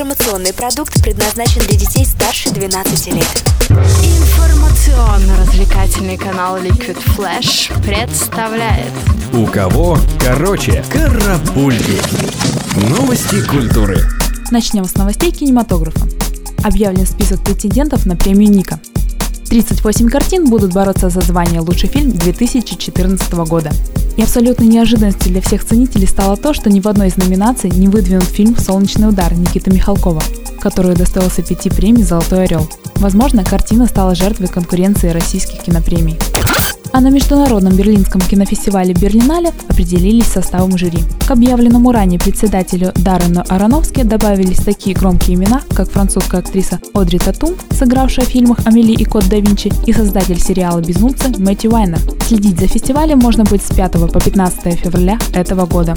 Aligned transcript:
Информационный 0.00 0.54
продукт 0.54 1.02
предназначен 1.02 1.60
для 1.60 1.76
детей 1.76 2.06
старше 2.06 2.48
12 2.48 3.08
лет. 3.08 3.44
Информационно-развлекательный 3.68 6.16
канал 6.16 6.56
Liquid 6.56 6.96
Flash 7.14 7.70
представляет 7.82 8.90
У 9.34 9.44
кого 9.44 9.98
короче 10.18 10.82
карапульки. 10.90 12.00
Новости 12.88 13.46
культуры. 13.46 13.98
Начнем 14.50 14.86
с 14.86 14.94
новостей 14.94 15.32
кинематографа. 15.32 16.08
Объявлен 16.64 17.06
список 17.06 17.44
претендентов 17.44 18.06
на 18.06 18.16
премию 18.16 18.50
Ника. 18.50 18.80
38 19.50 20.08
картин 20.08 20.48
будут 20.48 20.72
бороться 20.72 21.08
за 21.08 21.20
звание 21.22 21.60
«Лучший 21.60 21.88
фильм» 21.88 22.12
2014 22.12 23.32
года. 23.32 23.72
И 24.16 24.22
абсолютной 24.22 24.68
неожиданностью 24.68 25.32
для 25.32 25.42
всех 25.42 25.64
ценителей 25.64 26.06
стало 26.06 26.36
то, 26.36 26.54
что 26.54 26.70
ни 26.70 26.78
в 26.78 26.86
одной 26.86 27.08
из 27.08 27.16
номинаций 27.16 27.68
не 27.68 27.88
выдвинут 27.88 28.22
фильм 28.22 28.56
«Солнечный 28.56 29.08
удар» 29.08 29.34
Никиты 29.34 29.72
Михалкова, 29.72 30.22
который 30.60 30.94
достоился 30.94 31.42
пяти 31.42 31.68
премий 31.68 32.04
«Золотой 32.04 32.44
орел». 32.44 32.70
Возможно, 32.94 33.44
картина 33.44 33.86
стала 33.86 34.14
жертвой 34.14 34.46
конкуренции 34.46 35.08
российских 35.08 35.62
кинопремий. 35.62 36.16
А 36.92 37.00
на 37.00 37.10
международном 37.10 37.74
берлинском 37.76 38.20
кинофестивале 38.20 38.94
Берлинале 38.94 39.52
определились 39.68 40.26
составом 40.26 40.76
жюри. 40.76 40.98
К 41.26 41.30
объявленному 41.30 41.92
ранее 41.92 42.18
председателю 42.18 42.92
Даррену 42.96 43.44
Ароновски 43.48 44.02
добавились 44.02 44.58
такие 44.58 44.96
громкие 44.96 45.36
имена, 45.36 45.60
как 45.74 45.90
французская 45.90 46.38
актриса 46.38 46.80
Одри 46.92 47.18
Татум, 47.18 47.54
сыгравшая 47.70 48.26
в 48.26 48.28
фильмах 48.28 48.58
«Амели 48.64 48.92
и 48.92 49.04
Код 49.04 49.28
да 49.28 49.36
Винчи», 49.36 49.72
и 49.86 49.92
создатель 49.92 50.40
сериала 50.40 50.80
«Безумцы» 50.80 51.28
Мэтью 51.38 51.70
Вайнер. 51.70 52.00
Следить 52.26 52.58
за 52.58 52.66
фестивалем 52.66 53.18
можно 53.18 53.44
будет 53.44 53.62
с 53.62 53.74
5 53.74 53.92
по 53.92 54.20
15 54.20 54.78
февраля 54.78 55.18
этого 55.32 55.66
года 55.66 55.94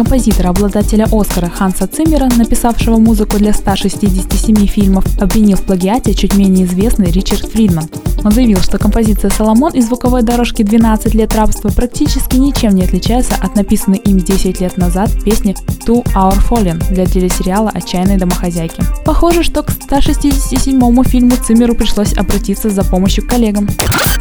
композитора, 0.00 0.48
обладателя 0.48 1.06
Оскара 1.12 1.50
Ханса 1.50 1.86
Циммера, 1.86 2.26
написавшего 2.34 2.96
музыку 2.96 3.36
для 3.36 3.52
167 3.52 4.66
фильмов, 4.66 5.04
обвинил 5.20 5.58
в 5.58 5.62
плагиате 5.62 6.14
чуть 6.14 6.34
менее 6.36 6.64
известный 6.64 7.10
Ричард 7.10 7.44
Фридман. 7.52 7.84
Он 8.22 8.32
заявил, 8.32 8.58
что 8.58 8.78
композиция 8.78 9.30
«Соломон» 9.30 9.72
из 9.72 9.86
звуковой 9.86 10.22
дорожки 10.22 10.62
«12 10.62 11.16
лет 11.16 11.34
рабства» 11.34 11.70
практически 11.70 12.36
ничем 12.36 12.74
не 12.74 12.84
отличается 12.84 13.34
от 13.34 13.54
написанной 13.56 13.98
им 13.98 14.18
10 14.18 14.60
лет 14.60 14.76
назад 14.76 15.10
песни 15.24 15.56
«To 15.86 16.04
Our 16.14 16.36
Fallen» 16.48 16.82
для 16.92 17.06
телесериала 17.06 17.70
«Отчаянные 17.70 18.18
домохозяйки». 18.18 18.82
Похоже, 19.04 19.42
что 19.42 19.62
к 19.62 19.70
167-му 19.70 21.04
фильму 21.04 21.36
Циммеру 21.36 21.74
пришлось 21.74 22.12
обратиться 22.16 22.68
за 22.68 22.84
помощью 22.84 23.24
к 23.24 23.30
коллегам. 23.30 23.68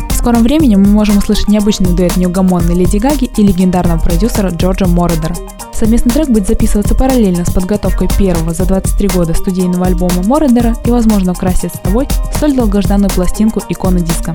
В 0.09 0.13
скором 0.13 0.43
времени 0.43 0.75
мы 0.75 0.87
можем 0.87 1.17
услышать 1.17 1.47
необычный 1.47 1.95
дуэт 1.95 2.17
неугомонной 2.17 2.75
Леди 2.75 2.97
Гаги 2.97 3.29
и 3.35 3.43
легендарного 3.43 3.99
продюсера 3.99 4.49
Джорджа 4.49 4.85
Морридера. 4.85 5.35
Совместный 5.79 6.11
трек 6.11 6.27
будет 6.27 6.45
записываться 6.45 6.93
параллельно 6.93 7.45
с 7.45 7.53
подготовкой 7.53 8.09
первого 8.17 8.53
за 8.53 8.65
23 8.65 9.07
года 9.07 9.33
студийного 9.33 9.85
альбома 9.85 10.23
Морридера 10.25 10.75
и, 10.83 10.91
возможно, 10.91 11.31
украсит 11.31 11.73
с 11.73 11.79
тобой 11.79 12.05
столь 12.35 12.53
долгожданную 12.53 13.09
пластинку 13.09 13.61
иконы 13.69 14.01
диска. 14.01 14.33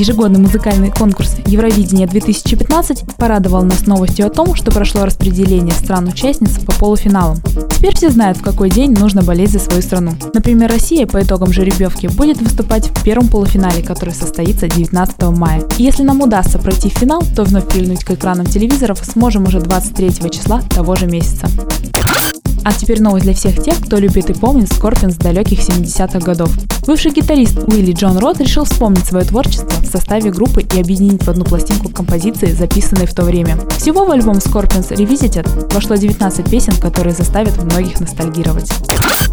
Ежегодный 0.00 0.40
музыкальный 0.40 0.90
конкурс 0.90 1.36
Евровидение 1.44 2.06
2015 2.06 3.16
порадовал 3.18 3.64
нас 3.64 3.86
новостью 3.86 4.26
о 4.26 4.30
том, 4.30 4.54
что 4.54 4.70
прошло 4.70 5.04
распределение 5.04 5.74
стран-участниц 5.74 6.58
по 6.64 6.72
полуфиналам. 6.72 7.36
Теперь 7.68 7.94
все 7.94 8.08
знают, 8.08 8.38
в 8.38 8.42
какой 8.42 8.70
день 8.70 8.92
нужно 8.92 9.22
болеть 9.22 9.50
за 9.50 9.58
свою 9.58 9.82
страну. 9.82 10.12
Например, 10.32 10.70
Россия 10.70 11.06
по 11.06 11.22
итогам 11.22 11.52
жеребьевки 11.52 12.06
будет 12.06 12.40
выступать 12.40 12.88
в 12.88 13.04
первом 13.04 13.28
полуфинале, 13.28 13.82
который 13.82 14.14
состоится 14.14 14.68
19 14.68 15.20
мая. 15.36 15.64
И 15.76 15.82
если 15.82 16.02
нам 16.02 16.22
удастся 16.22 16.58
пройти 16.58 16.88
в 16.88 16.94
финал, 16.94 17.22
то 17.36 17.44
вновь 17.44 17.68
прильнуть 17.68 18.02
к 18.02 18.10
экранам 18.12 18.46
телевизоров 18.46 19.04
сможем 19.04 19.44
уже 19.44 19.60
23 19.60 20.30
числа 20.30 20.62
того 20.62 20.94
же 20.94 21.08
месяца. 21.08 21.46
А 22.64 22.72
теперь 22.72 23.00
новость 23.00 23.24
для 23.24 23.34
всех 23.34 23.62
тех, 23.62 23.78
кто 23.80 23.98
любит 23.98 24.30
и 24.30 24.34
помнит 24.34 24.72
Скорпион 24.72 25.12
с 25.12 25.16
далеких 25.16 25.60
70-х 25.60 26.18
годов. 26.20 26.50
Бывший 26.86 27.12
гитарист 27.12 27.58
Уилли 27.68 27.92
Джон 27.92 28.18
Рот 28.18 28.40
решил 28.40 28.64
вспомнить 28.64 29.06
свое 29.06 29.24
творчество 29.24 29.70
в 29.80 29.86
составе 29.86 30.30
группы 30.30 30.62
и 30.62 30.80
объединить 30.80 31.22
в 31.22 31.28
одну 31.28 31.44
пластинку 31.44 31.90
композиции, 31.90 32.52
записанные 32.52 33.06
в 33.06 33.14
то 33.14 33.22
время. 33.22 33.58
Всего 33.78 34.04
в 34.04 34.10
альбом 34.10 34.36
Scorpions 34.36 34.90
Revisited 34.90 35.72
вошло 35.74 35.96
19 35.96 36.50
песен, 36.50 36.74
которые 36.80 37.14
заставят 37.14 37.62
многих 37.62 38.00
ностальгировать. 38.00 38.70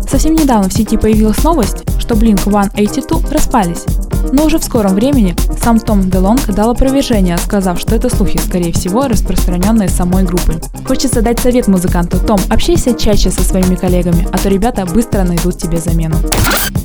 Совсем 0.10 0.36
недавно 0.36 0.70
в 0.70 0.74
сети 0.74 0.98
появилась 0.98 1.44
новость, 1.44 1.84
что 2.00 2.16
Blink-182 2.16 3.34
распались. 3.34 3.84
Но 4.32 4.46
уже 4.46 4.60
в 4.60 4.64
скором 4.64 4.94
времени 4.94 5.36
сам 5.62 5.80
Том 5.80 6.10
Делонг 6.10 6.46
дал 6.48 6.72
опровержение, 6.72 7.38
сказав, 7.38 7.80
что 7.80 7.96
это 7.96 8.10
слухи, 8.14 8.38
скорее 8.38 8.72
всего, 8.74 9.08
распространенные 9.08 9.90
самой 9.90 10.24
группой. 10.24 10.56
Хочется 10.86 11.22
дать 11.22 11.40
совет 11.40 11.68
музыканту. 11.68 12.20
Том, 12.20 12.40
общайся 12.50 12.94
чаще 12.94 13.30
со 13.30 13.44
своими 13.44 13.76
коллегами, 13.76 14.28
а 14.32 14.38
то 14.38 14.50
ребята 14.50 14.86
быстро 14.86 15.24
найдут 15.24 15.58
тебе 15.58 15.80
замену. 15.80 16.18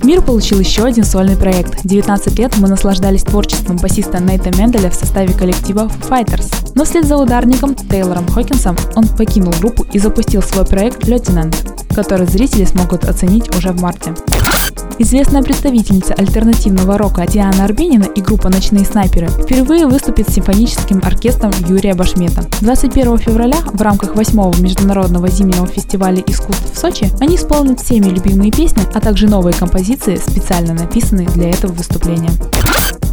Мир 0.02 0.20
получил 0.20 0.58
еще 0.58 0.84
один 0.84 1.04
сольный 1.04 1.36
проект. 1.36 1.84
19 1.84 2.38
лет 2.38 2.56
мы 2.58 2.68
наслаждались 2.68 3.22
творчеством 3.22 3.76
басиста 3.76 4.20
Нейта 4.20 4.50
Менделя 4.58 4.90
в 4.90 4.94
составе 4.94 5.32
коллектива 5.32 5.90
Fighters. 6.08 6.72
Но 6.74 6.84
вслед 6.84 7.06
за 7.06 7.16
ударником 7.16 7.74
Тейлором 7.74 8.26
Хокинсом 8.26 8.76
он 8.96 9.06
покинул 9.06 9.52
группу 9.60 9.86
и 9.92 9.98
запустил 9.98 10.42
свой 10.42 10.64
проект 10.64 11.04
Lieutenant, 11.04 11.54
который 11.94 12.26
зрители 12.26 12.64
смогут 12.64 13.04
оценить 13.04 13.54
уже 13.56 13.70
в 13.70 13.80
марте. 13.80 14.12
Известная 15.02 15.42
представительница 15.42 16.14
альтернативного 16.14 16.96
рока 16.96 17.26
Диана 17.26 17.64
Арбенина 17.64 18.04
и 18.04 18.20
группа 18.20 18.48
«Ночные 18.48 18.84
снайперы» 18.84 19.26
впервые 19.26 19.88
выступит 19.88 20.28
с 20.28 20.34
симфоническим 20.34 21.00
оркестром 21.02 21.50
Юрия 21.68 21.94
Башмета. 21.94 22.44
21 22.60 23.18
февраля 23.18 23.56
в 23.72 23.82
рамках 23.82 24.14
8 24.14 24.62
Международного 24.62 25.26
зимнего 25.26 25.66
фестиваля 25.66 26.22
искусств 26.24 26.72
в 26.72 26.78
Сочи 26.78 27.10
они 27.18 27.34
исполнят 27.34 27.80
всеми 27.80 28.10
любимые 28.10 28.52
песни, 28.52 28.82
а 28.94 29.00
также 29.00 29.26
новые 29.26 29.54
композиции, 29.54 30.14
специально 30.24 30.72
написанные 30.72 31.26
для 31.26 31.50
этого 31.50 31.72
выступления. 31.72 32.30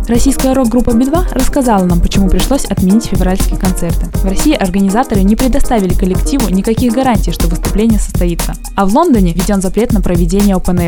Российская 0.09 0.53
рок-группа 0.53 0.91
Би-2 0.91 1.35
рассказала 1.35 1.85
нам, 1.85 2.01
почему 2.01 2.29
пришлось 2.29 2.65
отменить 2.65 3.05
февральские 3.05 3.59
концерты. 3.59 4.07
В 4.07 4.25
России 4.25 4.55
организаторы 4.55 5.21
не 5.21 5.35
предоставили 5.35 5.93
коллективу 5.93 6.49
никаких 6.49 6.93
гарантий, 6.93 7.31
что 7.31 7.47
выступление 7.47 7.99
состоится. 7.99 8.55
А 8.75 8.87
в 8.87 8.95
Лондоне 8.95 9.33
введен 9.33 9.61
запрет 9.61 9.93
на 9.93 10.01
проведение 10.01 10.55
опен 10.55 10.79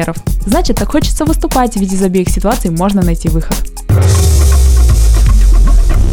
Значит, 0.48 0.78
так 0.78 0.92
хочется 0.92 1.26
выступать, 1.26 1.76
ведь 1.76 1.94
из 1.94 2.02
обеих 2.02 2.30
ситуаций 2.30 2.72
можно 2.72 3.04
найти 3.04 3.30
выход. 3.30 3.56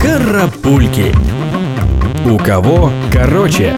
Карапульки. 0.03 1.15
У 2.31 2.37
кого 2.37 2.93
короче? 3.11 3.75